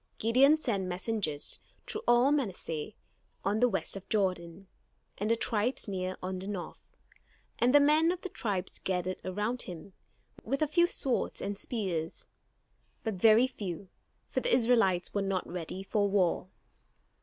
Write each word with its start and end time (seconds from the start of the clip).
Gideon 0.17 0.57
sent 0.57 0.85
messengers 0.87 1.59
through 1.85 2.01
all 2.07 2.31
Manasseh 2.31 2.93
on 3.45 3.59
the 3.59 3.69
west 3.69 3.95
of 3.95 4.09
Jordan, 4.09 4.65
and 5.19 5.29
the 5.29 5.35
tribes 5.35 5.87
near 5.87 6.17
on 6.23 6.39
the 6.39 6.47
north; 6.47 6.97
and 7.59 7.71
the 7.71 7.79
men 7.79 8.11
of 8.11 8.21
the 8.21 8.29
tribes 8.29 8.79
gathered 8.79 9.19
around 9.23 9.61
him, 9.61 9.93
with 10.43 10.63
a 10.63 10.67
few 10.67 10.87
swords 10.87 11.39
and 11.39 11.55
spears, 11.55 12.25
but 13.03 13.13
very 13.13 13.45
few, 13.45 13.89
for 14.27 14.39
the 14.39 14.51
Israelites 14.51 15.13
were 15.13 15.21
not 15.21 15.45
ready 15.45 15.83
for 15.83 16.09
war. 16.09 16.49